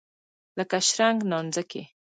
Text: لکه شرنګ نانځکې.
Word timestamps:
لکه 0.57 0.77
شرنګ 0.89 1.17
نانځکې. 1.31 1.83